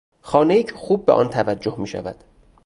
خانهای 0.21 0.63
که 0.63 0.75
خوب 0.75 1.05
به 1.05 1.13
آن 1.13 1.29
توجه 1.29 1.75
میشود 1.79 2.23